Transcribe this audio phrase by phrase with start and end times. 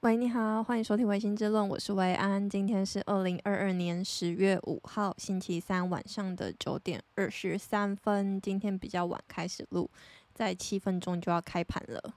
[0.00, 2.48] 喂，你好，欢迎收听《维新之论》，我是维安。
[2.48, 8.40] 今天是二零二二年十月五号星期三晚上的九点二十三分。
[8.40, 9.90] 今天比较晚开始录，
[10.32, 12.14] 在七分钟就要开盘了。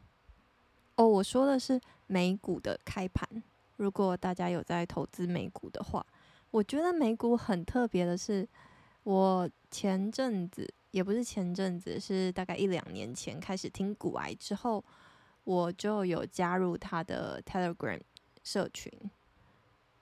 [0.96, 1.78] 哦，我说的是
[2.08, 3.28] 美股的开盘。
[3.76, 6.06] 如果大家有在投资美股的话，
[6.52, 8.48] 我觉得美股很特别的是，
[9.04, 14.82] 我前阵子也不是前阵子，是大概一两年前开始听股癌之后。
[15.46, 18.00] 我就有加入他的 Telegram
[18.44, 18.92] 社群，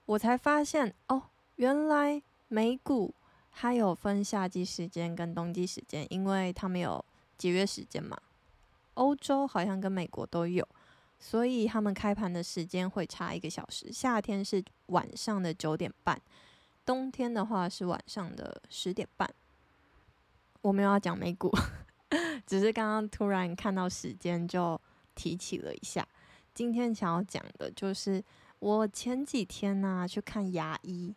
[0.05, 1.23] 我才发现哦，
[1.55, 3.13] 原来美股
[3.51, 7.03] 它有分夏季时间跟冬季时间，因为他们有
[7.37, 8.15] 节约时间嘛。
[8.93, 10.67] 欧洲好像跟美国都有，
[11.19, 13.91] 所以他们开盘的时间会差一个小时。
[13.91, 16.21] 夏天是晚上的九点半，
[16.85, 19.27] 冬天的话是晚上的十点半。
[20.61, 21.51] 我没有要讲美股，
[22.45, 24.79] 只是刚刚突然看到时间就。
[25.21, 26.07] 提起了一下，
[26.51, 28.23] 今天想要讲的就是
[28.57, 31.13] 我前几天呢、去看牙医，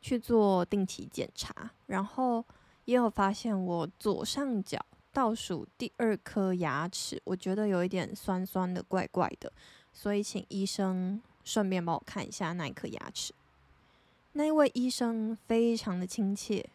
[0.00, 2.42] 去做定期检查，然后
[2.86, 9.52] 也有发现我左上角倒数第二颗牙齿，我觉得有一点酸酸的、怪怪的，
[9.92, 13.34] 所以请医生顺便帮我看一下那一颗牙齿。
[14.32, 16.70] 那位医生非常的亲切，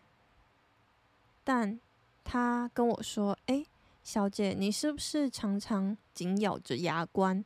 [1.43, 1.79] 但
[2.23, 3.65] 他跟我说：“诶。”
[4.03, 7.43] 小姐，你是不是常常紧咬着牙关？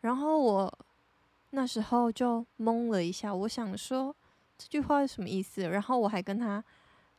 [0.00, 0.78] 然后我
[1.50, 4.14] 那时候就懵了一下，我想说
[4.58, 5.68] 这句话是什么意思？
[5.68, 6.62] 然后我还跟他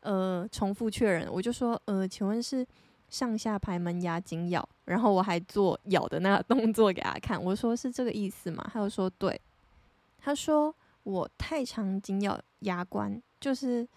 [0.01, 2.67] 呃重复确认，我就说呃，请问是
[3.09, 4.67] 上下排门牙紧咬？
[4.83, 8.69] 然后我还做咬的那个动作给他看，我说是这个意思吗？
[8.71, 9.39] 他就说对，
[10.17, 13.87] 他说我太常紧咬牙关，就是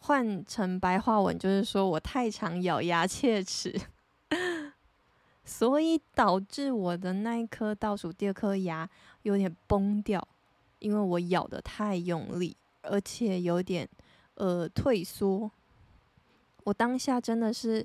[0.00, 3.80] 换成白话文就是说我太常咬牙切齿。
[5.48, 8.86] 所以导致我的那一颗倒数第二颗牙
[9.22, 10.22] 有点崩掉，
[10.78, 13.88] 因为我咬得太用力，而且有点
[14.34, 15.50] 呃退缩。
[16.64, 17.84] 我当下真的是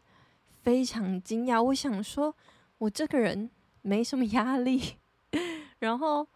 [0.62, 2.36] 非常惊讶，我想说，
[2.80, 3.50] 我这个人
[3.82, 4.98] 没什么压力，
[5.80, 6.28] 然后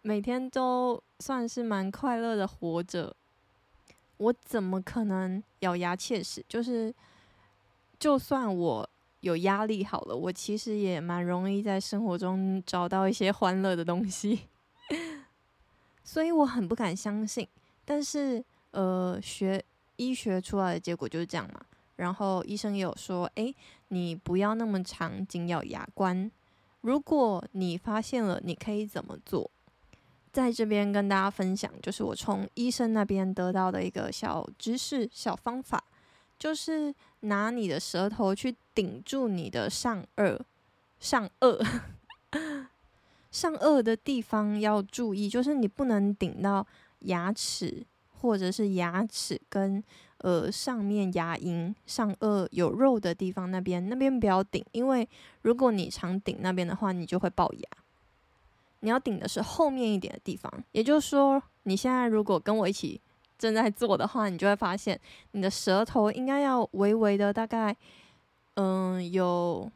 [0.00, 3.14] 每天都算是蛮快乐的活着，
[4.16, 6.42] 我怎么可能咬牙切齿？
[6.48, 6.94] 就是
[7.98, 8.90] 就算我。
[9.20, 14.40] 有压力好了，我其实也蛮容易在生活中找到一些欢乐的东西，
[16.02, 17.46] 所以我很不敢相信。
[17.84, 19.62] 但是，呃，学
[19.96, 21.60] 医学出来的结果就是这样嘛。
[21.96, 23.54] 然后医生也有说，诶，
[23.88, 26.30] 你不要那么长紧咬牙关。
[26.80, 29.50] 如果你发现了，你可以怎么做？
[30.32, 35.84] 在这边跟大家分享，就是我从医生那边得到的一个小知识、小方法。
[36.38, 40.40] 就是拿你的舌头去顶住你的上颚，
[40.98, 41.62] 上颚，
[43.30, 46.66] 上颚的地方要注意，就是你不能顶到
[47.00, 47.84] 牙齿，
[48.22, 49.84] 或者是牙齿跟
[50.22, 55.06] 呃上面牙龈、上颚有肉的地方那边，那边不要顶，因为
[55.42, 57.68] 如果你常顶那边的话，你就会爆牙。
[58.80, 62.98] 你要顶的是后面一点的地方，也就是说，你现在如果跟我一起。
[63.38, 67.74] 正在做的话，你就会发现你的舌头应该要微微的，大概
[68.54, 69.70] 嗯有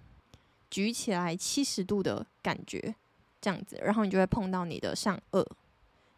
[0.71, 2.95] 举起来七十度的感觉，
[3.41, 5.47] 这样子，然后你就会碰到你的上颚。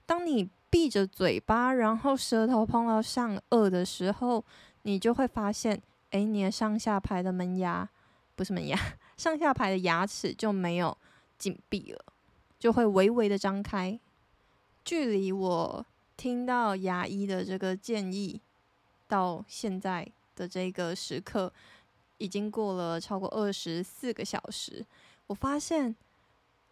[0.05, 4.45] 当你闭着嘴巴，然后舌头碰到上颚的时候，
[4.83, 5.81] 你就会发现，
[6.11, 7.89] 哎，你的上下排的门牙
[8.34, 8.78] 不是门牙，
[9.16, 10.97] 上下排的牙齿就没有
[11.39, 12.05] 紧闭了，
[12.59, 13.99] 就会微微的张开，
[14.84, 15.87] 距离我。
[16.16, 18.41] 听到牙医的这个建议，
[19.06, 21.53] 到现在的这个时刻，
[22.19, 24.84] 已经过了超过二十四个小时。
[25.27, 25.94] 我发现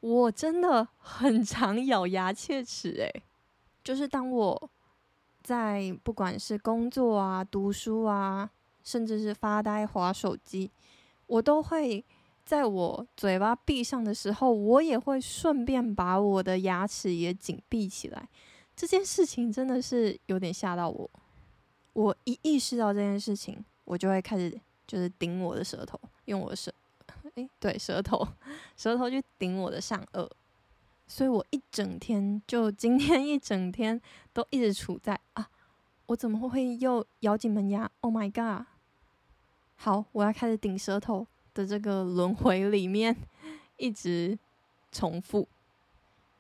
[0.00, 3.22] 我真的很常咬牙切齿，诶，
[3.82, 4.71] 就是当我
[5.43, 8.50] 在不管是工作啊、读书啊，
[8.82, 10.71] 甚至是发呆、划手机，
[11.27, 12.05] 我都会
[12.44, 18.29] 在我嘴巴闭上的时候，我也会顺便把我的牙齿也紧闭起来。
[18.76, 21.11] 这件事情真的是有点吓到我。
[21.93, 26.72] 我一意识到这件事情，我就会开始就是顶我的舌头，用我的舌，
[27.34, 28.26] 诶，对，舌头，
[28.76, 30.28] 舌头去顶我的上颚。
[31.06, 34.00] 所以我一整天，就今天一整天
[34.32, 35.48] 都一直处在啊，
[36.06, 38.66] 我怎么会又咬紧门牙？Oh my god！
[39.76, 43.16] 好，我要开始顶舌头的这个轮回里面，
[43.76, 44.38] 一直
[44.92, 45.48] 重复。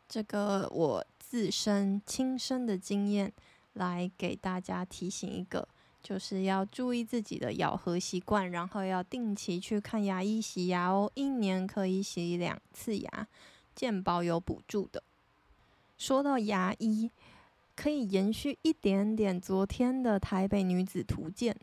[0.08, 1.04] 这个我。
[1.18, 3.32] 自身亲身的经验
[3.72, 5.66] 来给大家提醒一个，
[6.04, 13.26] 就是要注意自己的咬合习惯，然后要定期去看牙医洗牙哦，一年可以洗两次牙，
[13.74, 15.02] 健保有补助的。
[15.96, 17.10] 说到牙医，
[17.74, 21.56] 可以延续一点点昨天的台北女子图鉴。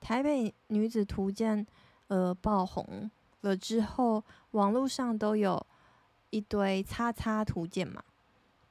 [0.00, 1.66] 台北女子图鉴，
[2.06, 3.10] 呃，爆红
[3.42, 5.66] 了之后，网络上都有
[6.30, 8.02] 一堆叉叉图鉴嘛。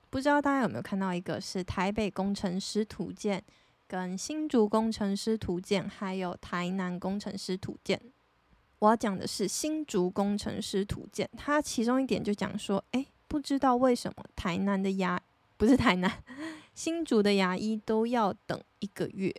[0.09, 3.43] 不知道大家有没有看到，一个是台北工程师图鉴，
[3.87, 7.99] 跟新竹工程师图鉴，还有台南工程师图鉴。
[8.79, 15.19] 我要讲的是新竹工程师图鉴，它其中一点就讲说，哎，不知道为什么台南的牙
[15.57, 16.23] 不是台南，
[16.75, 19.33] 新竹的牙医都要等一个月。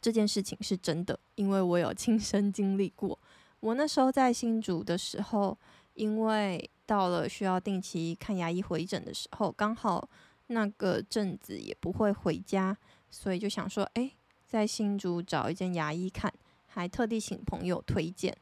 [0.00, 3.18] 这件事情是真的，因为我有亲身经历过。
[3.60, 5.56] 我那时候在新竹的时候，
[5.94, 10.08] 因为到了需要定期看牙医回诊的时候，刚好
[10.46, 12.76] 那个阵子也不会回家，
[13.10, 14.12] 所以就想说，哎，
[14.46, 16.32] 在新竹找一间牙医看，
[16.66, 18.36] 还特地请朋友推荐。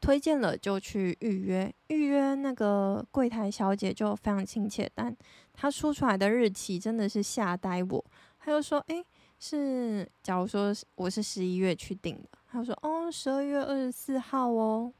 [0.00, 5.16] 推荐了就去预约，预约那个柜台小姐就非常亲切，但
[5.54, 8.04] 她说出来的日期真的是吓呆我。
[8.38, 9.02] 她就说：“诶，
[9.40, 14.92] 是假如说我是十一月去订的。”她说：“哦，十二月二十四号哦。”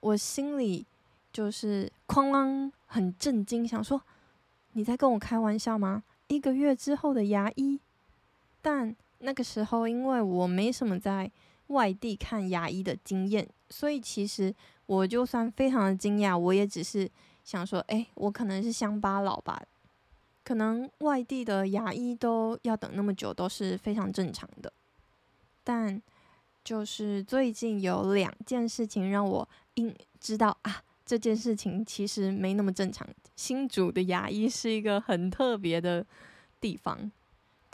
[0.00, 0.86] 我心里
[1.30, 4.00] 就是哐啷，很震惊，想说
[4.72, 6.02] ：“你在跟我开玩笑吗？
[6.28, 7.78] 一个月之后的牙医？”
[8.64, 11.30] 但那个时候因为我没什么在
[11.66, 13.46] 外地看牙医的经验。
[13.68, 14.54] 所以其实
[14.86, 17.10] 我就算非常的惊讶，我也只是
[17.42, 19.62] 想说，哎，我可能是乡巴佬吧，
[20.42, 24.72] 可能外地的牙医都要等那么久，都是非常正常的。
[25.62, 26.00] 但
[26.62, 33.06] 就是最近有两件事情让我应知道啊，这件事情其实没那么正常。
[33.36, 36.06] 新竹的牙医是一个很特别的
[36.60, 37.10] 地方。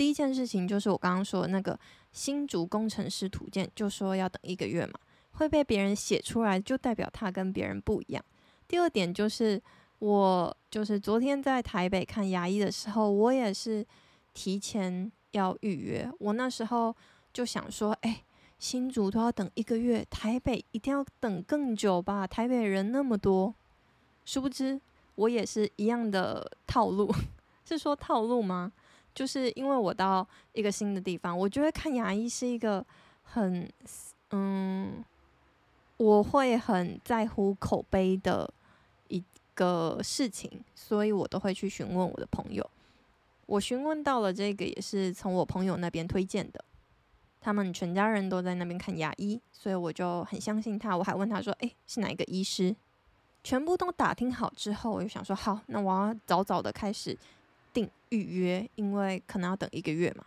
[0.00, 1.78] 第一件事情就是我刚刚说的那个
[2.10, 4.94] 新竹工程师图鉴，就说要等一个月嘛。
[5.32, 8.24] 会被别人写出来，就代表他跟别人不一样。
[8.66, 9.60] 第二点就是，
[9.98, 13.86] 我就是昨天在台北看牙医的时候，我也是
[14.32, 16.10] 提前要预约。
[16.18, 16.96] 我那时候
[17.30, 18.24] 就想说，哎，
[18.58, 22.26] 新竹都要等一个月，台北一定要等更久吧？
[22.26, 23.54] 台北人那么多，
[24.24, 24.80] 殊不知
[25.16, 27.14] 我也是一样的套路。
[27.66, 28.72] 是说套路吗？
[29.20, 32.82] 就是因为我到一个新的地方，我觉得看牙医是一个
[33.22, 33.70] 很
[34.30, 35.04] 嗯。
[35.98, 38.50] 我会很在乎口碑的
[39.08, 39.22] 一
[39.52, 42.66] 个事情，所以我都会去询问我的朋友。
[43.44, 46.64] 我询问到了这个，也是从我朋友那边推荐的。
[47.38, 50.96] 他们全家人都在那边看牙医，所以我就很相信他。
[50.96, 52.74] 我还问他说：“诶，是哪一个医师？”
[53.44, 57.14] 全部都打听好之后，我就想说：“好，那我要早早的开始
[57.72, 60.24] 订预约，因为可能要等一个月嘛。”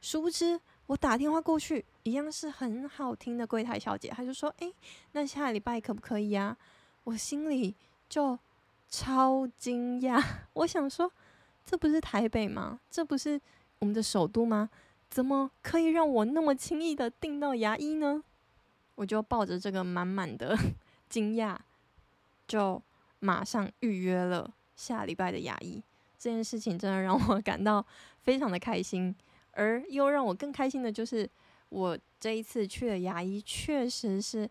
[0.00, 0.60] 殊不知。
[0.86, 4.74] 我打电话过去，一样是很好听的柜台小姐，她就说：“诶，
[5.12, 6.56] 那下礼拜可不可以呀？”
[7.04, 7.76] 我心里
[8.08, 8.36] 就
[8.88, 10.20] 超惊讶，
[10.54, 11.12] 我想说，
[11.64, 12.80] 这不是台北吗？
[12.90, 13.40] 这不是
[13.78, 14.68] 我们的首都吗？
[15.08, 18.24] 怎么可以让我那么轻易的订到牙医呢？
[18.96, 20.58] 我就抱着这个满满的
[21.08, 21.56] 惊讶，
[22.48, 22.82] 就
[23.20, 25.80] 马上预约了下礼拜的牙医。
[26.20, 27.84] 这件事情真的让我 感到
[28.20, 29.16] 非常的开心。
[29.52, 31.28] 而又让我更开心的就是，
[31.70, 34.48] 我这一次去的牙医确实是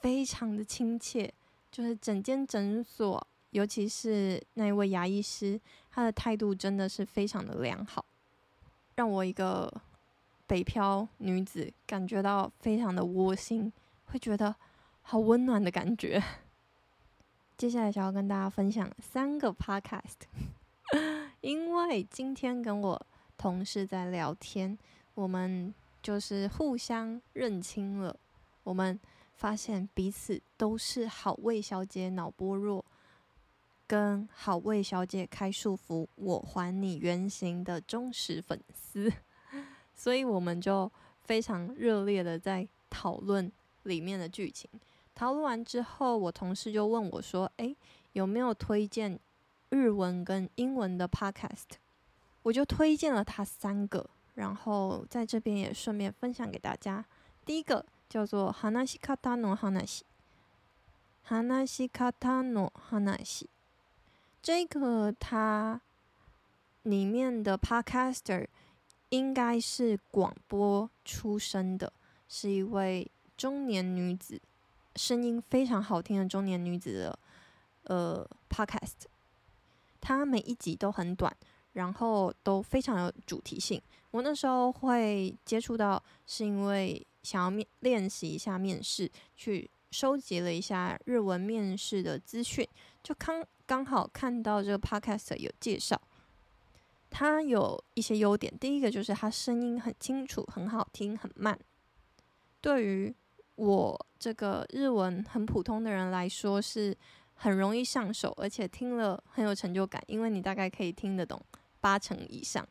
[0.00, 1.32] 非常的亲切，
[1.70, 5.60] 就是整间诊所，尤其是那一位牙医师，
[5.90, 8.04] 他的态度真的是非常的良好，
[8.94, 9.72] 让我一个
[10.46, 13.72] 北漂女子感觉到非常的窝心，
[14.06, 14.54] 会觉得
[15.02, 16.22] 好温暖的感觉。
[17.56, 20.26] 接下来想要跟大家分享三个 podcast，
[21.42, 23.06] 因为今天跟我。
[23.38, 24.78] 同事在聊天，
[25.12, 28.18] 我们就是互相认清了。
[28.64, 28.98] 我们
[29.34, 32.82] 发现彼此都是好味小姐脑波弱，
[33.86, 39.12] 跟好味小姐开束缚，我还你原形的忠实粉丝，
[39.94, 40.90] 所以我们就
[41.20, 43.52] 非常热烈的在讨论
[43.82, 44.68] 里面的剧情。
[45.14, 47.76] 讨论完之后，我同事就问我说：“诶，
[48.14, 49.20] 有没有推荐
[49.69, 51.77] 日文跟英文的 podcast？”
[52.43, 57.05] 我就推荐了他三个，然后在这边也顺便分享给大家。
[57.45, 59.71] 第一个叫做话し方の话，
[61.23, 62.99] 话し方の话，
[64.41, 65.81] 这个它
[66.83, 68.47] 里面的 podcaster
[69.09, 71.93] 应该是广播出身的，
[72.27, 74.41] 是一位中年女子，
[74.95, 77.19] 声音非常好听的中年女子的
[77.83, 79.05] 呃 podcast，
[80.14, 81.34] 它每一集都很短。
[81.72, 83.78] 然后都非常有主题性。
[84.10, 92.66] 我那时候会接触到，是因为想要面练习一下面试，去收集了一下日文面试的资讯。
[93.02, 96.00] 就刚刚好看到这个 podcast 有介绍，
[97.10, 98.50] 它有一些优点。
[98.58, 101.58] 第一个就是它声音很清楚，很好听，很慢。
[102.62, 103.14] 对于
[103.56, 106.96] 我这个日文很普通的人来说，是
[107.36, 111.40] 很容易上手，而且听了很有成就感，因为你大概可以听得懂
[111.80, 112.66] 八成以上。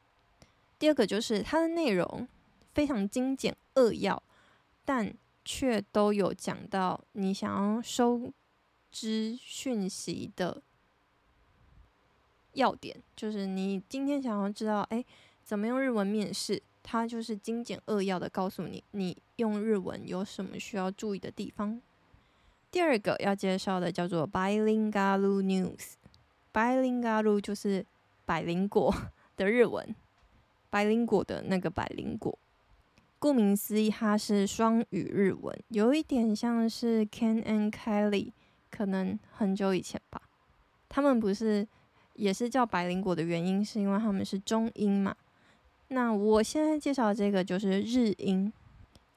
[0.78, 2.28] 第二个就是它的内容
[2.74, 4.22] 非常精简扼要，
[4.84, 5.14] 但
[5.46, 8.34] 却都有讲到你想要收
[8.92, 10.62] 知讯息的
[12.54, 15.06] 要点，就是你今天想要知道，哎，
[15.44, 16.62] 怎么用日文面试？
[16.82, 21.82] 它就是精简扼要的告诉你，你用日文有什么需要注意的地方。
[22.75, 27.86] 第二个要介绍的叫做 Bilingual News，Bilingual 就是
[28.25, 28.94] 百灵果
[29.38, 29.96] 的日文，
[30.70, 32.38] 百灵果的那个百灵果。
[33.17, 38.34] 顾名思义，它是双语日文，有一点像是 Ken and Kelly，
[38.70, 40.22] 可能很久以前吧。
[40.89, 41.65] 他们不是
[42.15, 45.15] 也是叫百灵果的原因，是因为他们是中英嘛。
[45.88, 48.51] 那我现在介绍的这个就是日英，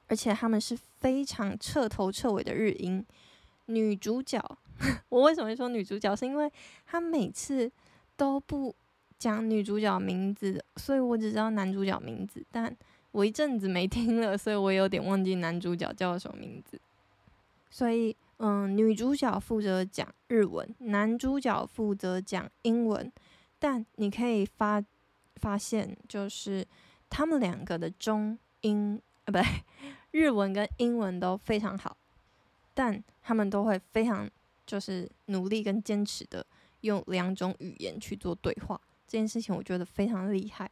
[0.07, 3.05] 而且他们是非常彻头彻尾的日英。
[3.69, 4.39] 女主角，
[5.09, 6.15] 我为什么会说女主角？
[6.15, 6.51] 是因为
[6.85, 7.71] 她每次
[8.15, 8.75] 都不
[9.17, 12.75] 讲女主角名字，所以我只知道男主角名字，但。
[13.11, 16.79] 我一阵子没听了，所以我有点忘记男主角叫什么名字。
[17.71, 23.11] 所以，嗯，女主角负责讲日文，男主角负责讲英文。
[23.57, 24.79] 但你可以发
[25.37, 26.63] 发现，就是
[27.09, 29.43] 他们两个的中英啊，不对，
[30.13, 31.97] 日文跟英文都非常好，
[32.79, 34.25] 但他们都会非常
[34.65, 36.45] 就是努力跟坚持的
[36.79, 38.79] 用两种语言去做对话。
[39.05, 40.71] 这件事情我觉得非常厉害。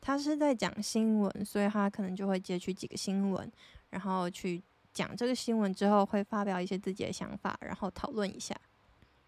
[0.00, 3.52] 他是在讲新闻，所以他可能就会截取几个新闻，
[3.90, 4.62] 然后去
[4.94, 8.58] 讲这个新闻之后，会发表一些自己的想法，然后讨论一下。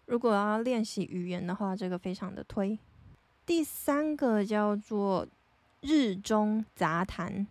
[0.07, 2.79] 如果要练习语言的话，这个非常的推。
[3.45, 5.27] 第三个叫做
[5.81, 7.45] 日中杂谈，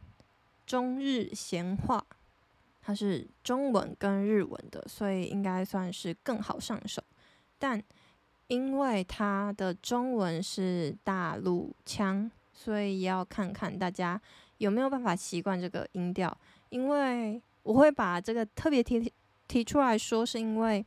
[0.66, 2.04] 中日闲话，
[2.84, 7.02] 它是中文跟日文的，所以应该算是更好上手。
[7.58, 7.82] 但
[8.48, 12.30] 因为它的中文是大陆腔。
[12.56, 14.18] 所以要看看大家
[14.58, 16.34] 有没有办法习惯这个音调，
[16.68, 19.12] 因为我会把这个特别提
[19.48, 20.86] 提出来说，是因为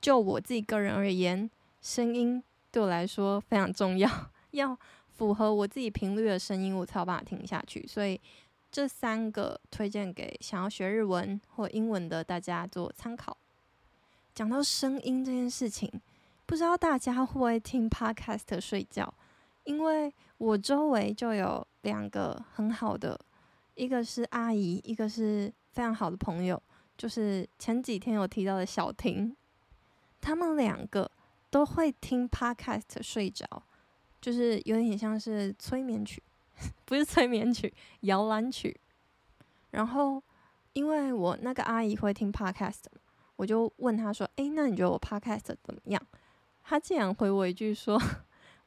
[0.00, 1.50] 就我自己个人而言，
[1.82, 2.40] 声音
[2.70, 4.08] 对我来说非常重要，
[4.52, 4.78] 要
[5.08, 7.84] 符合我自己频率的声音，我才有办法听下去。
[7.84, 8.18] 所以
[8.70, 13.36] 这三个推荐给想要学日文或英文的大家做参考。
[14.34, 15.90] 讲到声音这件事情，
[16.46, 19.12] 不知道大家会不会听 Podcast 睡觉？
[19.64, 23.18] 因为我周围就有两个很好的，
[23.74, 26.62] 一个是阿姨，一个是非常好的朋友，
[26.96, 29.36] 就是前几天有提到的小婷，
[30.20, 31.10] 他们两个
[31.50, 33.46] 都会听 podcast 睡着，
[34.20, 36.22] 就是有点像是催眠曲，
[36.84, 38.78] 不是催眠曲，摇篮曲。
[39.70, 40.22] 然后
[40.72, 42.84] 因为我那个阿姨会听 podcast，
[43.36, 46.02] 我就问她说：“诶，那你觉得我 podcast 怎么样？”
[46.64, 48.00] 她竟然回我一句说：“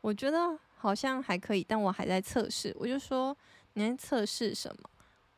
[0.02, 2.76] 我觉得。”好像还可以，但我还在测试。
[2.80, 3.38] 我就说，
[3.74, 4.90] 你在测试什么？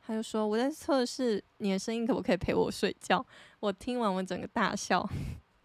[0.02, 3.26] 她就说，我在测试你的声音可不可以陪我睡觉。
[3.60, 5.06] 我听完我整个大笑。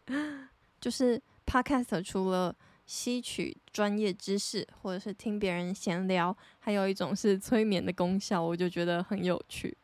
[0.80, 2.52] 就是 Podcast 除了
[2.88, 9.76] 吸取专业知识，或者是听别人闲聊，还有一种是催眠的功效，我就觉得很有趣。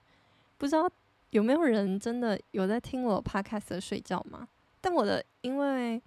[0.57, 0.91] 不知道
[1.31, 4.49] 有没有人真的有在听我 Podcast 睡觉吗？
[4.81, 6.03] 但我的因为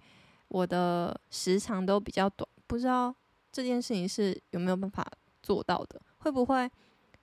[0.48, 3.14] 我的时长都比较短，不知道。
[3.50, 5.04] 这件事情是有没有办法
[5.42, 6.00] 做到的？
[6.18, 6.70] 会不会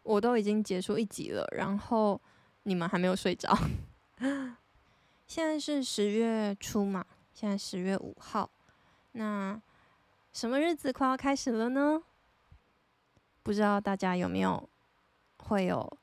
[0.04, 2.20] 我都已经结束一集了，然后
[2.64, 3.56] 你们还没有睡着？
[5.28, 8.50] 现在是十月初嘛，现在十月五号，
[9.14, 9.62] 那
[10.36, 12.04] 什么日子快要开始了呢？
[13.42, 14.70] 不知道大家有没有
[15.38, 15.98] 会有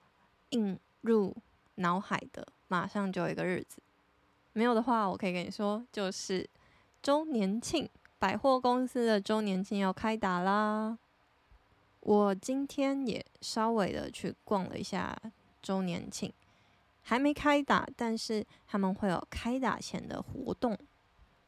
[0.49, 1.37] 映入
[1.75, 3.83] 脑海的，马上就有一个日子。
[4.55, 6.49] 没有的话，我可以跟你说，就是
[7.03, 7.87] 周年庆。
[8.19, 10.97] 百货公司的周年庆要开打啦！
[12.01, 15.15] 我今天也稍微的去逛了一下
[15.61, 16.33] 周年庆，
[17.03, 20.79] 还没开打，但是他们会有开打前的活动。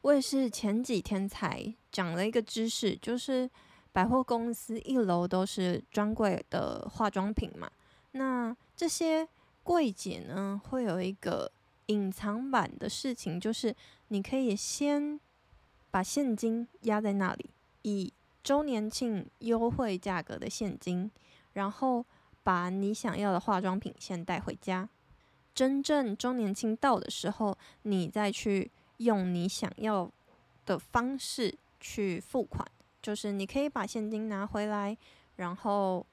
[0.01, 3.49] 我也是前几天才讲了一个知识，就是
[3.93, 7.71] 百货公司一楼都是专柜的化妆品嘛，
[8.11, 9.25] 那这些
[9.63, 11.49] 柜姐呢，会有一个
[11.85, 13.73] 隐藏版的事情，就是
[14.09, 15.19] 你可以先。
[15.95, 17.49] 把现金压在那里，
[17.83, 18.11] 以
[18.43, 21.09] 周年庆优惠价格的现金，
[21.53, 22.05] 然后
[22.43, 24.89] 把你想要的化妆品先带回家。
[25.53, 30.11] 真正周年庆到的时候，你再去用你想要
[30.65, 31.57] 的方式
[31.87, 32.67] 去付款，
[32.99, 34.97] 就是你可以把现金拿回来，
[35.35, 36.03] 然后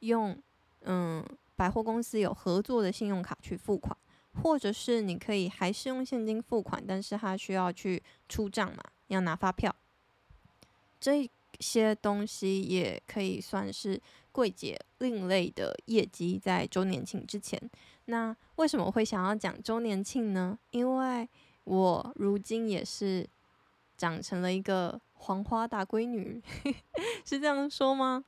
[0.00, 0.36] 用
[0.80, 3.96] 嗯百货公司有合作的信用卡去付款，
[4.42, 9.72] 或者是你可以还是用现金付款，但是它需要去出账嘛，要拿发票。
[10.98, 17.56] 这些东西也可以算是柜姐另类的业绩，在周年庆之前。
[18.06, 20.58] 那为什么会想要讲周年庆呢？
[20.72, 21.28] 因为
[21.62, 23.24] 我如今也是
[23.96, 26.42] 长成了一个黄花大闺女，
[27.24, 28.24] 是这样说吗？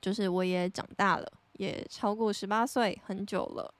[0.00, 3.72] 就是我也长大了，也超过十八岁很久了。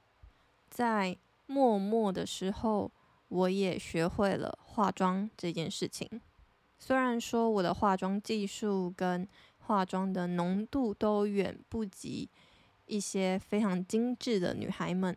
[0.69, 1.17] 在
[1.47, 2.91] 默默的时候，
[3.29, 6.21] 我也学会了化妆这件事情。
[6.79, 9.27] 虽然说我的化妆技术跟
[9.59, 12.29] 化妆的浓度都远不及
[12.87, 15.17] 一些非常精致的女孩们。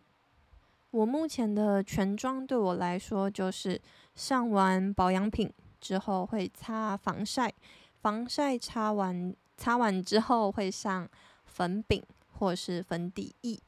[0.91, 3.81] 我目前的全妆对我来说，就是
[4.15, 5.51] 上完保养品
[5.85, 7.53] 之后会擦防晒，
[8.01, 11.07] 防晒擦完擦完之后会上
[11.45, 13.59] 粉饼或是粉底液，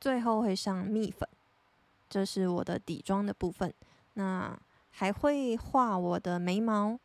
[0.00, 1.28] 最后会上蜜粉，
[2.10, 3.72] 这是我的底妆的部分。
[4.14, 4.58] 那
[4.90, 6.98] 还会画我的眉毛，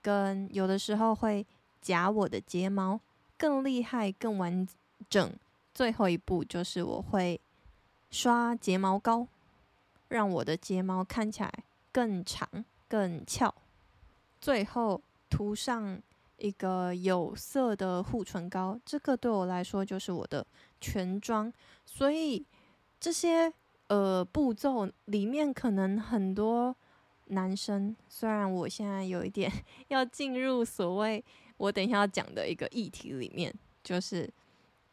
[0.00, 1.46] 跟有的时候会
[1.82, 2.98] 夹我的睫毛，
[3.36, 4.66] 更厉害、更完
[5.10, 5.30] 整。
[5.74, 7.38] 最后一步就是我会。
[8.12, 9.28] 刷睫毛膏，
[10.08, 13.54] 让我的睫毛看起来更长、更翘。
[14.40, 16.02] 最后涂上
[16.36, 20.44] 一个有色的护唇膏，这个对我来说就是我的
[20.80, 21.50] 全妆。
[21.86, 22.44] 所以
[22.98, 23.50] 这些
[23.86, 26.74] 呃步骤里面，可能很多
[27.26, 29.50] 男生，虽然我现在有一点
[29.88, 31.24] 要进入所谓
[31.56, 33.54] 我等一下要讲的一个议题里面，
[33.84, 34.28] 就是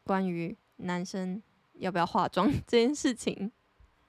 [0.04, 1.42] 关于男生。
[1.80, 3.52] 要不要化妆 这件事情？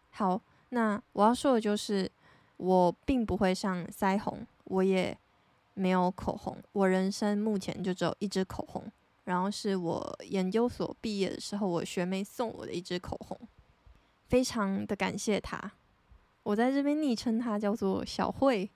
[0.09, 2.11] 好，那我要说的就是，
[2.59, 5.17] 我并不会上腮红，我也
[5.73, 6.55] 没有口红。
[6.73, 8.83] 我人生目前就只有一支口红，
[9.23, 13.39] 然后是我研究所毕业的时候，我学妹送我的一支口红，
[14.27, 15.71] 非常的感谢她。
[16.43, 18.69] 我在这边昵称她叫做小慧。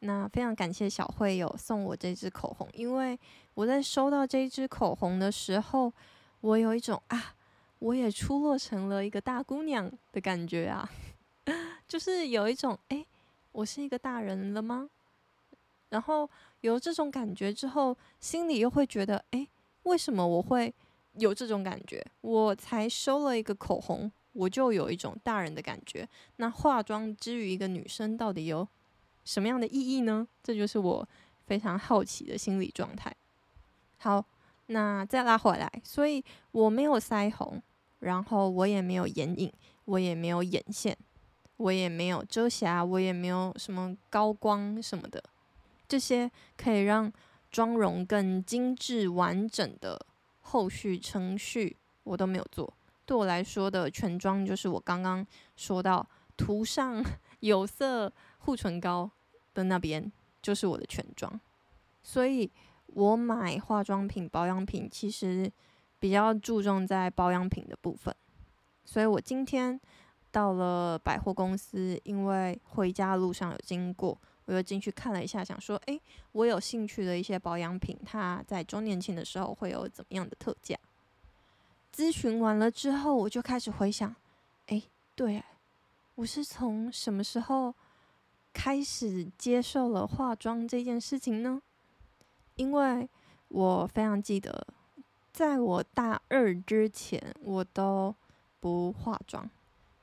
[0.00, 3.18] 那非常感谢小慧有送我这支口红，因为
[3.54, 5.92] 我在收到这支口红的时候，
[6.40, 7.34] 我有一种啊。
[7.80, 10.90] 我也出落成了一个大姑娘的感觉啊，
[11.86, 13.06] 就是有一种哎，
[13.58, 14.88] 我是一个大人了吗？
[15.88, 19.48] 然后有这种感觉之后，心里又会觉得哎，
[19.82, 20.72] 为什么我会
[21.14, 22.04] 有这种感觉？
[22.20, 26.08] 我才收了一个口红，我就有一种大人的感觉。
[26.36, 28.66] 那化妆之于一个女生，到底有
[29.24, 30.28] 什么样的意义呢？
[30.40, 31.08] 这就是我
[31.44, 33.12] 非常好奇的心理状态。
[33.96, 34.24] 好，
[34.66, 37.60] 那再拉回来，所以我没有腮红。
[37.98, 39.52] 然后我也没有眼影，
[39.86, 40.96] 我也没有眼线，
[41.58, 45.22] 我也没有遮瑕，我也没有什么高光什么的，
[45.86, 47.12] 这些可以让
[47.52, 50.00] 妆容更精致完整的
[50.40, 52.72] 后续程序我都没有做。
[53.04, 55.24] 对我来说的全妆就是我刚刚
[55.56, 56.04] 说到
[56.36, 57.04] 涂上
[57.40, 59.10] 有色护唇膏
[59.54, 61.38] 的那边就是我的全妆。
[62.02, 62.50] 所以
[62.86, 65.52] 我买化妆品、保养品其实。
[66.00, 68.14] 比较注重在保养品的部分，
[68.84, 69.80] 所以我今天
[70.38, 80.78] 到了百货公司，因为回家路上有经过，我又进去看了一下，想说，诶，我有兴趣的一些保养品，它在周年庆的时候会有怎么样的特价？
[81.92, 84.14] 咨询完了之后，我就开始回想，
[84.66, 84.84] 诶，
[85.16, 85.42] 对，
[86.14, 87.74] 我是从什么时候
[88.52, 91.60] 开始接受了化妆这件事情呢？
[92.54, 93.08] 因为
[93.48, 94.68] 我非常记得。
[95.32, 98.14] 在我大二之前，我都
[98.60, 99.50] 不化妆。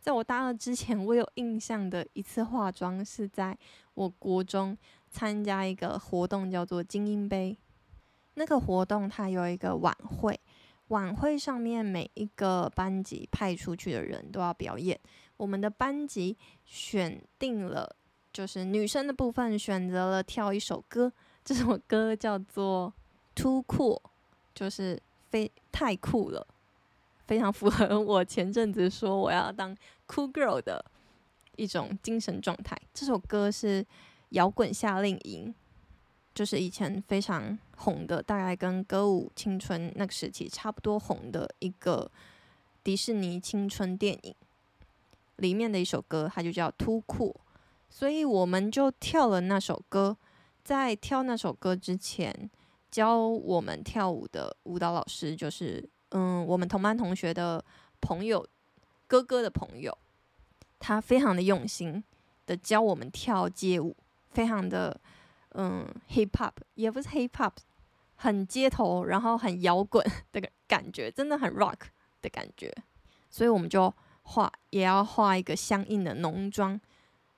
[0.05, 3.57] 在我大二之前，我有印象的一次化妆是在
[3.95, 4.77] 我国中
[5.09, 7.57] 参加一个活动，叫做精英杯。
[8.35, 10.39] 那个活动它有一个晚会，
[10.89, 14.99] 晚会上面每一个班级派出去的人都要表演。
[15.37, 17.95] 我们的班级选定了，
[18.31, 21.11] 就是女生的部分选择了跳一首歌，
[21.43, 22.93] 这首歌叫做
[23.41, 23.99] 《Too Cool》，
[24.53, 25.01] 就是。
[25.31, 26.47] 非太酷了，
[27.25, 30.83] 非常符合我前阵子说我要当酷 girl 的
[31.55, 32.77] 一种精神状态。
[32.93, 33.85] 这首歌是
[34.29, 35.53] 摇滚夏令营，
[36.33, 42.09] 就是以前非常红的，大概跟歌舞青春那个时期差不多红的一个
[42.83, 44.35] 迪士尼青春电影
[45.37, 47.35] 里面的一首歌，它就叫 Too Cool，
[47.89, 50.17] 所以我们就跳了那首歌。
[50.63, 52.49] 在跳那首歌之前。
[52.91, 57.61] 教我们跳舞的舞蹈老师就是，嗯，我们同班同学的
[57.99, 58.47] 朋友，
[59.07, 59.97] 哥哥的朋友，
[60.79, 62.03] 他非常的用心
[62.45, 63.95] 的教我们跳街舞，
[64.31, 64.99] 非常的
[65.49, 67.53] 嗯 hip hop，也不是 hip hop，
[68.15, 71.79] 很街头，然后很摇滚的感觉，真的很 rock
[72.21, 72.73] 的感觉。
[73.29, 76.79] 所以我们就画，也要画一个相应的浓妆。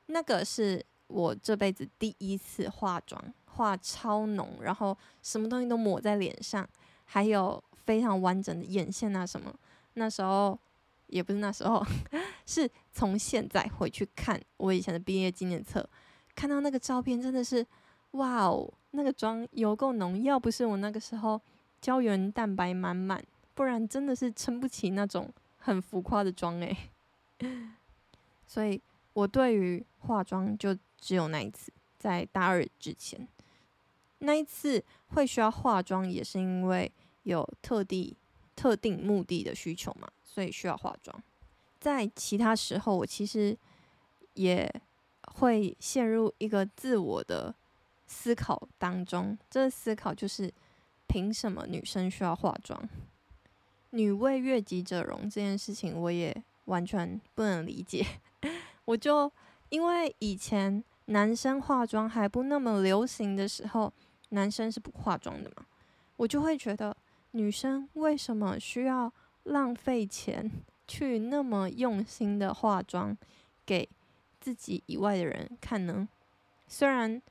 [0.07, 6.67] 那个是我这辈子第一次化妆，画超浓，然后什么东西都抹在脸上，
[7.05, 9.53] 还有非常完整的眼线啊什么。
[9.95, 10.57] 那时候
[11.07, 11.85] 也不是那时候，
[12.45, 15.87] 是从现在回去看我以前的毕业纪念册，
[16.35, 17.65] 看到那个照片真的是，
[18.11, 20.21] 哇哦，那个妆有够浓。
[20.23, 21.41] 要不是我那个时候
[21.81, 26.77] 胶原蛋白满满，不然真的是撑不起那种很浮夸的妆诶。
[28.45, 28.81] 所以。
[29.17, 33.27] 我对于化妆就只有那一次，在大二之前，
[34.19, 36.91] 那一次会需要化妆，也是因为
[37.23, 38.15] 有特地、
[38.55, 40.07] 特定目的的需求嘛，
[40.37, 41.23] 所以需要化妆。
[41.79, 43.57] 在其他时候，我其实
[44.35, 44.71] 也
[45.33, 47.55] 会陷入一个自我的
[48.05, 49.35] 思考当中。
[49.49, 50.53] 这思考就是：
[51.07, 52.87] 凭什么女生需要化妆？
[53.89, 58.05] 女为悦己者容这件事情，我也完全不能理解。
[58.85, 59.31] 我就
[59.69, 63.91] 因为以前男生化妆还不那么流行的时候，
[64.29, 65.65] 男生是不化妆的嘛，
[66.17, 66.95] 我就会觉得
[67.31, 69.11] 女生为什么需要
[69.47, 70.49] 浪费钱
[70.87, 73.17] 去那么用心的化妆
[73.65, 73.87] 给
[74.39, 76.07] 自己以外的人看呢？
[76.67, 77.21] 虽然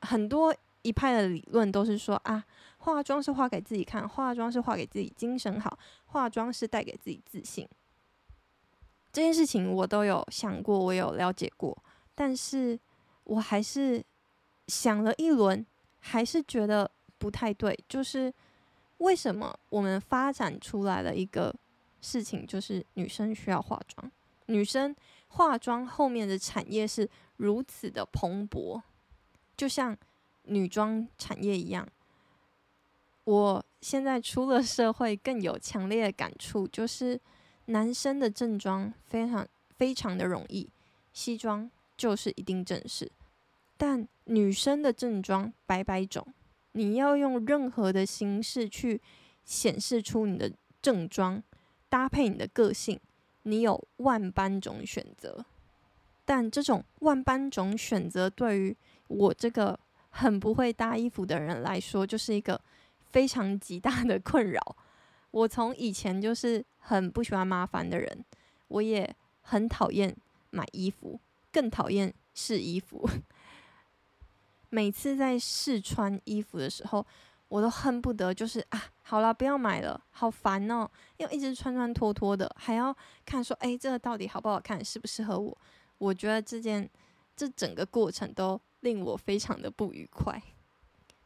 [0.00, 2.44] 很多一派的理论都是说啊，
[2.78, 7.68] 化妆是化给自己看，化妆是化给自己精神好，化妆是带给自己自信。
[9.12, 11.76] 这件事情我都有想过，我有了解过，
[12.14, 12.78] 但是
[13.24, 14.04] 我还是
[14.68, 15.64] 想了一轮，
[15.98, 17.76] 还是觉得不太对。
[17.88, 18.32] 就是
[18.98, 21.54] 为什么我们发展出来了一个
[22.00, 24.10] 事情，就是女生需要化妆，
[24.46, 24.94] 女生
[25.28, 28.80] 化妆后面的产业是如此的蓬勃，
[29.56, 29.96] 就像
[30.44, 31.86] 女装产业一样。
[33.24, 37.20] 我现在出了社会，更有强烈的感触，就是。
[37.68, 39.44] 男生的正装非常
[39.76, 40.70] 非常的容易，
[41.12, 43.10] 西装就是一定正式，
[43.76, 46.24] 但女生的正装百百种，
[46.76, 49.00] 你要用任何的形式去
[49.44, 51.42] 显示出你的正装，
[51.88, 53.00] 搭配你的个性，
[53.44, 55.42] 你有万般种选择，
[56.26, 58.76] 但这种万般种选择对于
[59.08, 59.78] 我这个
[60.10, 62.60] 很不会搭衣服的人来说，就是一个
[63.10, 64.76] 非常极大的困扰。
[65.30, 68.24] 我从以前就是很不喜欢麻烦的人，
[68.68, 70.14] 我也很讨厌
[70.50, 71.18] 买衣服，
[71.50, 73.08] 更讨厌试衣服。
[74.70, 77.04] 每次在试穿衣服的时候，
[77.48, 85.56] 我都恨不得就是啊，好了，不要买了，好烦哦，要一直穿穿脱脱的，还要看说，哎，这个到底好不好看，适不适合我？
[85.98, 86.88] 我觉得这件
[87.34, 90.42] 这整个过程都令我非常的不愉快，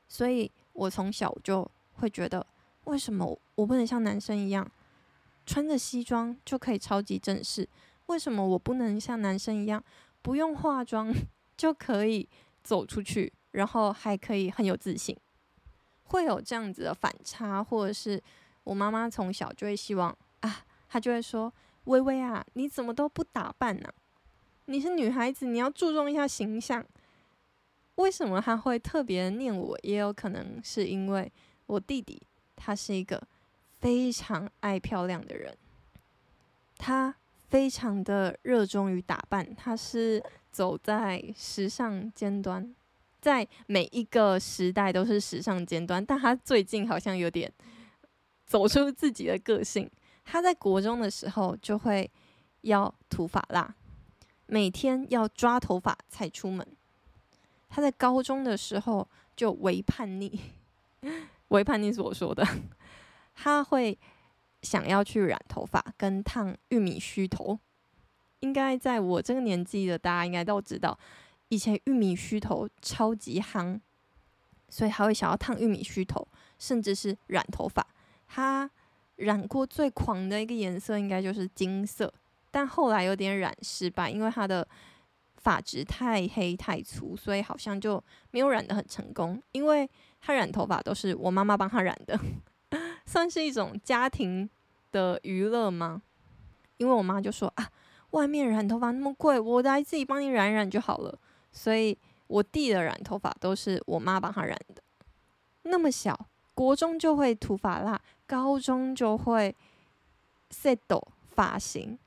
[0.07, 2.47] 所以我从小就会觉得。
[2.85, 4.69] 为什么我不能像男生一样
[5.45, 7.69] 穿着西装就可以超级正式？
[8.07, 9.85] 为什么我不能像男生一样
[10.23, 11.15] 不用化妆
[11.59, 12.27] 就可以
[12.63, 15.17] 走出去，然后还可以很有自信？
[16.05, 18.23] 会有这样子的反差，或者是
[18.65, 21.53] 我妈妈从小就会希望啊，她就会说
[21.85, 23.89] ：“薇薇啊，你怎么都不打扮呢？
[24.67, 26.85] 你是女孩子，你要注重一下形象。”
[27.97, 29.79] 为什么她会特别念我？
[29.83, 31.31] 也有可能是因为
[31.67, 32.21] 我弟弟。
[32.63, 33.19] 他是一个
[33.79, 35.57] 非常爱漂亮的人，
[36.77, 37.15] 他
[37.49, 42.75] 非常的热衷于打扮，他是走在时尚尖端，
[43.21, 47.53] 在每一个时代都是时尚尖端，但他最近好像有点
[48.47, 49.91] 走出自己的个性。
[50.25, 52.11] 他在国中的时候就会
[52.63, 53.75] 要涂发蜡，
[54.47, 56.67] 每天要抓头发才出门。
[57.69, 60.41] 他在高中的时候就违叛逆。
[61.49, 62.47] 违叛逆是我说的，
[63.35, 63.99] 他会
[64.63, 67.59] 想要去染头发跟烫玉米须头。
[68.41, 70.99] 应该在我这个年纪的大家应该都知道，
[71.49, 73.81] 以前玉米须头超级夯，
[74.69, 76.27] 所以他会想要烫玉米须头，
[76.59, 77.87] 甚至是染头发。
[78.27, 78.71] 他
[79.17, 82.13] 染过最狂的一个颜色应该就是金色，
[82.51, 84.67] 但后来有点染失败，因为他的
[85.37, 89.89] 发质太黑太粗，所以好像就没有染得很成功，因为。
[90.23, 92.21] 他染头发都是我妈妈帮他染的，
[93.07, 94.47] 算是一种家庭
[94.93, 96.03] 的娱乐吗？
[96.77, 97.67] 因为我妈就说啊，
[98.11, 101.19] 外面染头发那么贵，我来自己帮你染染就好了。
[101.53, 101.97] 所以
[102.27, 104.83] 我弟的染头发都是我妈帮他染的。
[105.63, 109.55] 那么小，国中就会涂发蜡，高中就会
[110.51, 110.79] set
[111.29, 111.99] 发型，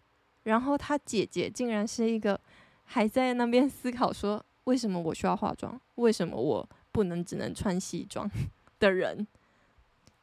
[0.44, 2.39] 然后他姐姐竟然是一个
[2.86, 5.80] 还在那边思考说为什么我需要化妆？
[5.96, 8.30] 为什么我不能只能穿西装
[8.80, 9.28] 的人？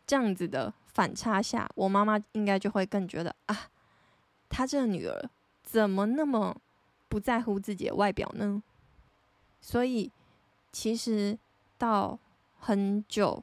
[0.06, 3.68] 这样子的反差下，我妈妈应该就会更觉得啊，
[4.48, 5.30] 她这个女儿
[5.70, 6.56] 怎么那么
[7.08, 8.60] 不在乎自己的外表呢？
[9.60, 10.10] 所以，
[10.72, 11.38] 其实
[11.78, 12.18] 到
[12.58, 13.40] 很久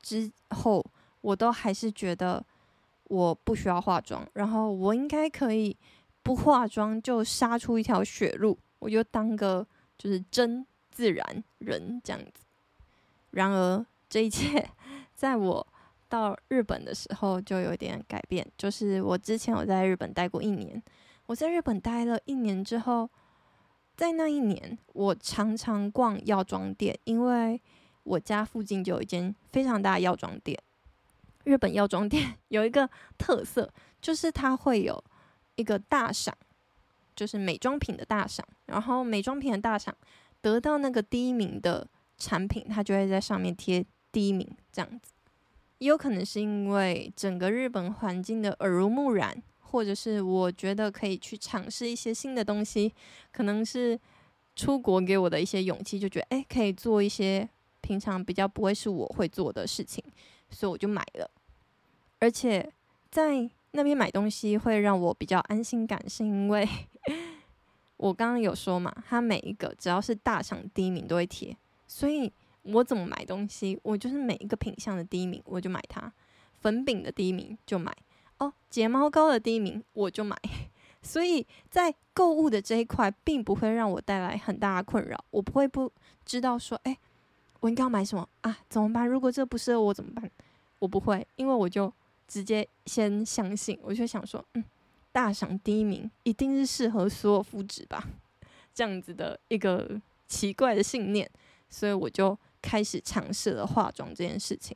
[0.00, 0.82] 之后，
[1.20, 2.42] 我都还是觉得
[3.04, 5.76] 我不需要化妆，然后我应该可以
[6.22, 9.66] 不化妆就杀出一条血路，我就当个
[9.98, 12.46] 就是真自然人这样子。
[13.32, 14.66] 然而，这一切
[15.14, 15.66] 在我
[16.08, 20.82] 到日本的时候就有点改变，就是我之前我在日本待过一年，
[21.26, 23.08] 我在日本待了一年之后，
[23.96, 27.60] 在那一年我常常逛药妆店，因为
[28.02, 30.58] 我家附近就有一间非常大的药妆店。
[31.44, 35.02] 日本药妆店有一个特色，就是它会有
[35.56, 36.34] 一个大赏，
[37.14, 39.94] 就是美妆品的大赏，然后美妆品的大赏
[40.40, 41.86] 得到那个第一名的
[42.18, 45.12] 产品，它就会在上面贴第一名这样子。
[45.78, 49.42] 也有可能是因为整个日本环境的耳濡目染，
[49.74, 52.94] 或者是我觉得可以去尝试一些新的东西，
[53.32, 53.98] 可能是
[54.54, 57.48] 出国给我的一些勇气，就觉得诶，可以做一些
[57.80, 60.00] 平常比较不会是我会做的事情，
[60.48, 61.28] 所以我就买了。
[62.20, 62.72] 而且
[63.10, 66.64] 在那边买东西会让我比较安心感，是因为
[67.96, 71.56] 我刚刚有说嘛，它每一个只要是大厂第一名都会贴，
[71.88, 72.32] 所以。
[72.66, 73.78] 我怎么买东西？
[73.82, 76.10] 我就是每一个品相的第一名，我就买它。
[76.62, 77.94] 粉饼的第一名就买
[78.70, 80.36] 睫毛膏的第一名我就买。
[81.02, 85.22] 所以在购物的这一块，并不会让我带来很大的困扰。
[85.30, 85.92] 我不会不
[86.24, 86.96] 知道说，哎，
[87.60, 88.58] 我应该要买什么啊？
[88.70, 89.06] 怎么办？
[89.06, 90.30] 如果这不适合我怎么办？
[90.78, 91.92] 我不会，因为我就
[92.26, 94.64] 直接先相信，我就想说，嗯，
[95.12, 98.08] 大赏第一名一定是适合所有肤质吧？
[98.72, 101.30] 这样子的一个奇怪的信念，
[101.68, 102.38] 所以我就。
[102.66, 104.74] 开始尝试了化妆这件事情，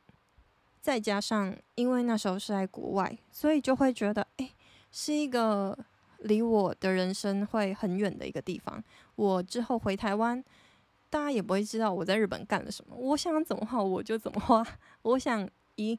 [0.88, 4.51] 再加上因为那时候是在国外，所以就会觉得，哎，
[4.90, 5.79] 是一个
[6.20, 8.83] 离我的人生会很远的一个地方。
[9.14, 10.42] 我之后回台湾，
[11.11, 12.96] 大家也不会知道我在日本干了什么。
[12.96, 14.66] 我想怎么画我就怎么画，
[15.03, 15.46] 我想
[15.77, 15.98] 以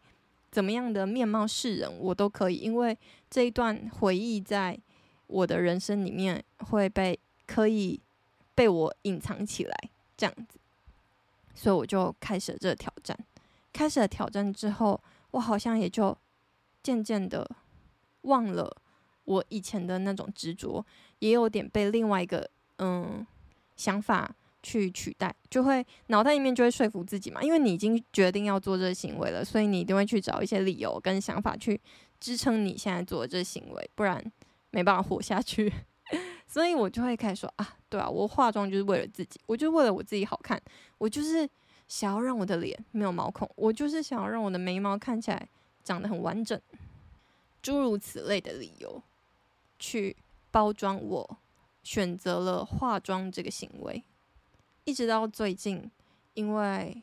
[0.49, 2.97] 怎么样的面貌示人，我都可以，因为
[3.29, 4.75] 这一段回忆在
[5.27, 8.01] 我的人生里面会被可以
[8.55, 10.57] 被我隐藏起来，这样子。
[11.53, 13.15] 所以我就开始了这个挑战。
[13.73, 15.01] 开始了挑战之后，
[15.31, 16.17] 我好像也就
[16.81, 17.49] 渐渐的
[18.21, 18.75] 忘了
[19.25, 20.85] 我以前的那种执着，
[21.19, 23.25] 也有点被另外一个嗯
[23.75, 31.79] 想法去取代，就会脑袋里面就会说服自己嘛，因为你已经决定要做这行为了，所以你一定会去找一些理由跟想法去
[32.19, 34.21] 支撑你现在做的这行为，不然
[34.71, 35.71] 没办法活下去。
[36.47, 40.59] 所以我就会开始说啊，对啊，我化妆就是为了自己，我就为了我自己好看，
[40.97, 41.47] 我就是
[41.89, 45.49] 想要让我的脸没有毛孔，我就是想要让我的眉毛看起来
[45.83, 46.57] 长得很完整，
[47.61, 49.03] 诸如此类的理由，
[49.77, 50.15] 去
[50.51, 51.37] 包装我
[51.83, 54.01] 选择了化妆这个行为，
[54.85, 55.91] 一直到最近，
[56.35, 57.01] 因为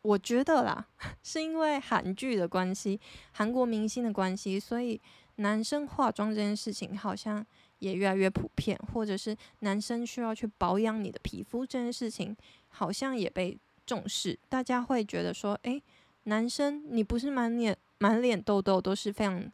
[0.00, 0.88] 我觉得啦，
[1.22, 2.98] 是因为韩剧的关系，
[3.30, 5.00] 韩国明星的关系，所以
[5.36, 7.46] 男生化妆这件事情好像。
[7.82, 12.36] 也越来越普遍，或者是男生需要去保养你的皮肤这件事情，
[12.68, 13.58] 好像也被
[13.92, 14.38] 重视。
[14.48, 15.82] 大家会觉得说，诶，
[16.24, 19.52] 男生你不是满脸满脸痘痘都是非常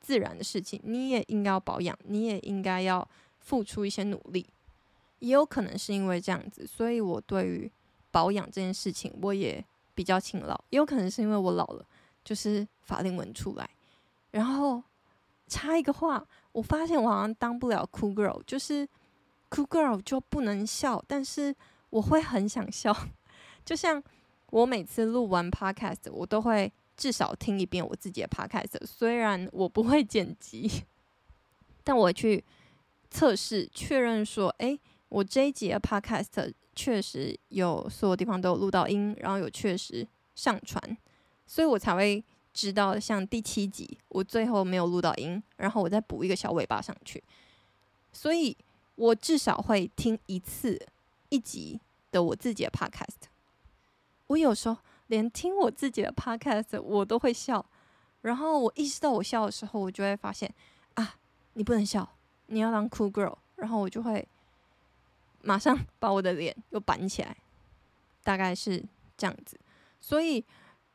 [0.00, 4.46] 自然的事情，你也应该要保养，你也应该要付出一些努力。
[5.20, 7.70] 也有可能是因为这样子，所以我对于
[8.10, 9.64] 保养这件事情，我也
[9.94, 10.54] 比较勤劳。
[10.68, 11.86] 也有可能是因为我老了，
[12.22, 13.70] 就是法令纹出来，
[14.32, 14.82] 然后。
[15.52, 18.86] 插一个话，我发现我好像当不了 cool girl，就是
[19.50, 21.52] cool girl 就不能笑，但是
[21.88, 22.96] 我会很想笑。
[23.64, 24.02] 就像
[24.50, 30.84] 我每次录完 podcast，我都会至少听一遍我自己的 podcast，虽然我不会剪辑，
[31.84, 32.44] 但我去
[33.10, 40.96] 测试确认说，诶，我这一集的 podcast 确实有所有地方都有录到音，然后有确实上传，
[41.46, 42.22] 所以我才会。
[42.52, 47.22] 知道像第七集，我最后没有录到音，然后我再补一个小尾巴上去，
[48.12, 48.54] 所以
[48.96, 50.76] 我至少会听一次
[51.28, 53.29] 一集的我自己的 podcast。
[54.30, 54.76] 我有时候
[55.08, 57.64] 连听我自己的 podcast 我都会笑，
[58.22, 60.52] 然后我意识到我笑的时候，我就会发现
[60.94, 61.16] 啊，
[61.54, 62.08] 你不能笑，
[62.46, 64.26] 你要当 cool girl，然后我就会
[65.42, 67.36] 马上把我的脸又板起来，
[68.22, 68.82] 大概是
[69.16, 69.58] 这样子，
[70.00, 70.44] 所以。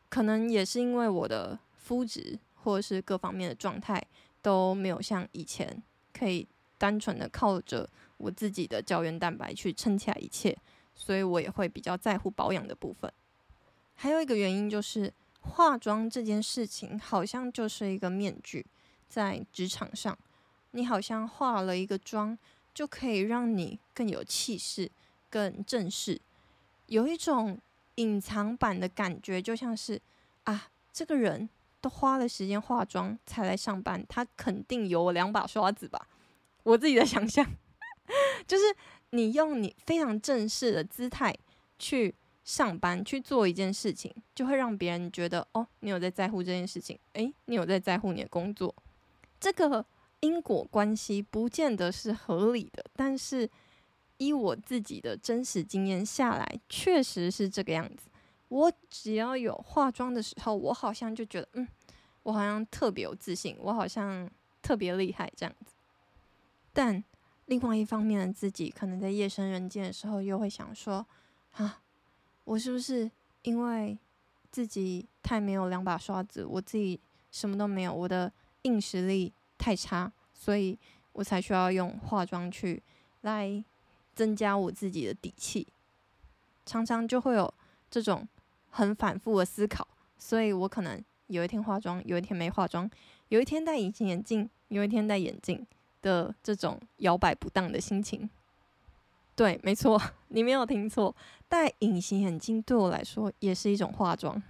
[0.08, 4.02] 可能也是因为我的肤质或者是各方面的状态
[4.41, 10.56] 都没有像以前可以单纯的靠着我自己的胶原蛋白去撑起来一切，
[10.93, 13.12] 所以我也会比较在乎保养的部分。
[13.95, 18.65] 还有一个原因就是，化妆这件事情好像就是一个面具，
[19.08, 20.17] 在职场上，
[20.71, 22.38] 你好像化了一个妆，
[22.73, 24.91] 就可以让你更有气势、
[25.29, 26.19] 更正式，
[26.88, 27.58] 有一种
[27.95, 30.01] 隐藏版的感觉，就像是
[30.43, 36.08] 啊，这个人都花了时间化妆才来上班，他肯定有两把刷子吧？
[36.63, 37.45] 我自己的想象，
[38.45, 38.63] 就是
[39.12, 41.34] 你用你非常正式的姿态
[41.79, 42.13] 去
[42.45, 48.73] 上班去做一件事情，就会让别人觉得哦，你有在在乎这件事情，诶，你有在在乎你的工作。
[49.39, 49.84] 这个
[50.19, 53.49] 因果关系不见得是合理的，但是
[54.17, 58.10] 依我自己的真实经验下来，确实是这个样子。
[58.49, 61.67] 我只要有化妆的时候，我好像就觉得，嗯，
[62.21, 64.29] 我好像特别有自信，我好像
[64.62, 65.73] 特别厉害这样子。
[66.71, 67.03] 但
[67.47, 71.08] 另外一方面的自己，可能在夜深人静的时候，又会想说，
[71.53, 71.81] 啊。
[72.45, 73.12] 我是不是
[73.43, 73.97] 因为
[74.49, 78.31] 自己太没有两把刷子，我自己什么都没有，我的
[78.62, 80.77] 硬实力太差，所以
[81.12, 82.81] 我才需要用化妆去
[83.21, 83.63] 来
[84.13, 85.67] 增加我自己的底气？
[86.65, 87.53] 常常就会有
[87.91, 88.27] 这种
[88.69, 92.89] 很反复的思考，所以我可能有一天化妆，有一天没化妆，
[93.29, 95.65] 有一天戴隐形眼镜，有一天戴眼镜
[96.01, 98.29] 的这种摇摆不当的心情。
[99.36, 101.13] 对，没错， 你没有听错。
[101.48, 104.41] 戴隐形眼镜对我来说也是一种化妆，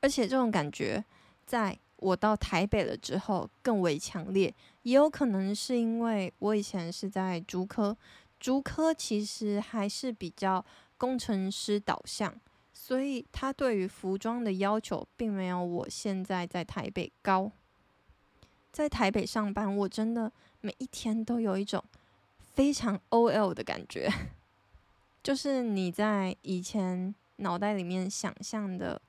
[0.00, 1.04] 而且这种感觉
[1.46, 4.54] 在我到台北了之后更为强烈。
[4.82, 7.96] 也有可能是因为我以前是在竹科，
[8.38, 10.64] 竹科其实还是比较
[10.96, 12.32] 工程师导向，
[12.72, 17.50] 所以他对于服装的要求并没有我现在在台北高。
[18.70, 21.82] 在台北上班，我真的每一天都有一种。
[22.58, 24.10] 非常 OL 的感觉，
[25.22, 29.00] 就是你在以前脑袋里面想象的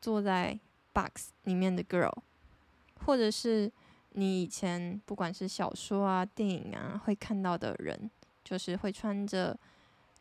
[0.00, 0.58] 坐在
[0.92, 2.12] box 里面的 girl，
[3.04, 3.70] 或者是
[4.10, 8.10] 你以前不管是小说啊、电影啊会看到的人，
[8.42, 9.56] 就是会穿着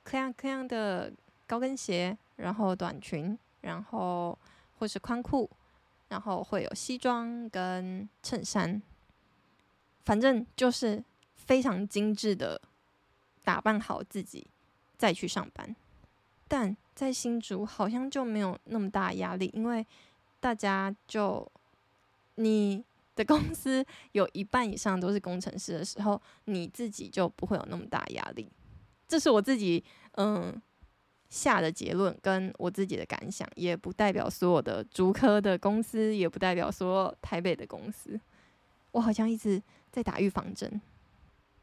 [0.03, 1.11] 这样这样的
[1.47, 4.37] 高跟鞋，然后短裙，然后
[4.77, 5.49] 或是宽裤，
[6.09, 8.79] 然后会有西装跟衬衫，
[10.03, 12.61] 反正就是非常精致的。
[13.45, 14.45] 打扮好自己
[14.97, 15.73] 再去上班，
[16.47, 19.85] 但在新竹好像就没有那么大压力，因为
[20.39, 21.49] 大家就
[22.35, 22.83] 你
[23.15, 28.51] 的公司有一半以上都是工程师的时候，你自己就不会有那么大压力。
[29.07, 30.59] 这是我自己嗯
[31.29, 38.19] 下的结论，跟我自己的感想，也不代表所有的竹科的公司，也不代表所有台北的公司。
[38.91, 40.81] 我好像一直在打预防针。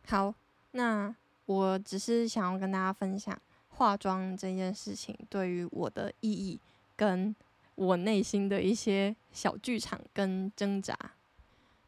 [0.07, 0.35] 好，
[0.73, 1.15] 那。
[1.53, 3.39] 我只是想要跟大家分享
[3.69, 6.59] 化妆这件事情对于我的意义，
[6.97, 7.35] 跟
[7.75, 10.97] 我内心的一些小剧场跟挣扎。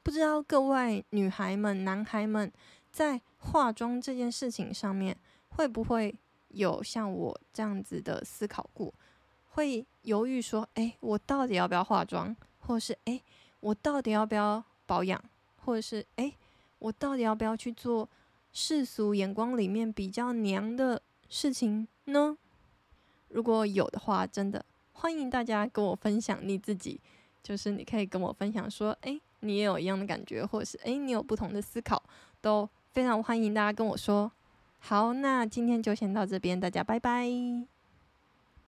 [0.03, 2.53] 不知道各位女孩们、男孩们
[2.93, 5.17] 在化妆这件事情上面，
[5.51, 6.15] 会不会
[6.49, 8.93] 有像我这样子的思考过？
[9.53, 12.35] 会犹豫说：“诶，我到底要不要化妆？
[12.61, 13.23] 或是诶，
[13.61, 15.23] 我到底要不要保养？
[15.65, 16.35] 或者是诶，
[16.81, 18.09] 我到底要不要去做？”
[18.55, 22.39] 世俗眼光里面比较娘的事情呢？
[23.29, 27.01] 如果有的话，真的欢迎大家跟我分享你自己，
[27.43, 32.01] 就是你可以跟我分享说，诶，你也有一样的感觉，或者是诶，你有不同的思考，
[32.41, 34.31] 都非常欢迎大家跟我说。
[34.79, 37.74] 好，那今天就先到这边，大家拜拜。